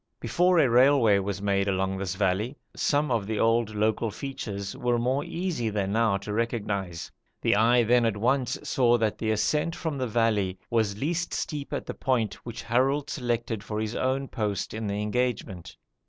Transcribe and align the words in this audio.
Before 0.19 0.57
a 0.57 0.67
railway 0.67 1.19
was 1.19 1.43
made 1.43 1.67
along 1.67 1.95
this 1.99 2.15
valley, 2.15 2.57
some 2.75 3.11
of 3.11 3.27
the 3.27 3.37
old 3.39 3.75
local 3.75 4.09
features 4.09 4.75
were 4.75 4.97
more 4.97 5.23
easy 5.23 5.69
than 5.69 5.91
now 5.91 6.17
to 6.17 6.33
recognise. 6.33 7.11
The 7.39 7.55
eye 7.55 7.83
then 7.83 8.07
at 8.07 8.17
once 8.17 8.57
saw 8.63 8.97
that 8.97 9.19
the 9.19 9.29
ascent 9.29 9.75
from 9.75 9.99
the 9.99 10.07
valley 10.07 10.57
was 10.71 10.97
least 10.97 11.35
steep 11.35 11.71
at 11.71 11.85
the 11.85 11.93
point 11.93 12.33
which 12.43 12.63
Harold 12.63 13.11
selected 13.11 13.63
for 13.63 13.79
his 13.79 13.95
own 13.95 14.27
post 14.27 14.73
in 14.73 14.87
the 14.87 14.99
engagement. 15.03 15.77